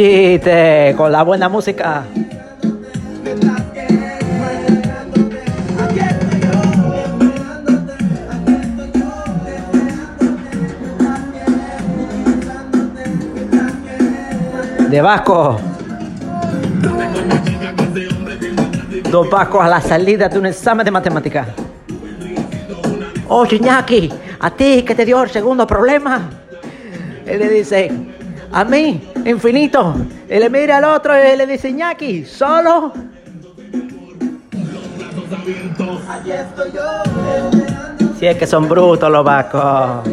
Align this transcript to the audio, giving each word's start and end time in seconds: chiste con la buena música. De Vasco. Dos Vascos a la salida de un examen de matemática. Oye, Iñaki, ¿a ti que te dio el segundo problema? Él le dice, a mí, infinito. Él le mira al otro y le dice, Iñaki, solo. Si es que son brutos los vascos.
chiste 0.00 0.94
con 0.96 1.12
la 1.12 1.22
buena 1.22 1.50
música. 1.50 2.04
De 14.88 15.00
Vasco. 15.02 15.60
Dos 19.10 19.28
Vascos 19.28 19.62
a 19.62 19.68
la 19.68 19.82
salida 19.82 20.30
de 20.30 20.38
un 20.38 20.46
examen 20.46 20.84
de 20.86 20.90
matemática. 20.90 21.46
Oye, 23.28 23.56
Iñaki, 23.56 24.10
¿a 24.40 24.50
ti 24.50 24.82
que 24.82 24.94
te 24.94 25.04
dio 25.04 25.22
el 25.22 25.28
segundo 25.28 25.66
problema? 25.66 26.30
Él 27.26 27.38
le 27.38 27.48
dice, 27.50 27.92
a 28.50 28.64
mí, 28.64 29.09
infinito. 29.24 29.94
Él 30.28 30.40
le 30.40 30.50
mira 30.50 30.78
al 30.78 30.84
otro 30.84 31.12
y 31.14 31.36
le 31.36 31.46
dice, 31.46 31.70
Iñaki, 31.70 32.24
solo. 32.24 32.92
Si 38.18 38.26
es 38.26 38.36
que 38.36 38.46
son 38.46 38.68
brutos 38.68 39.10
los 39.10 39.24
vascos. 39.24 40.08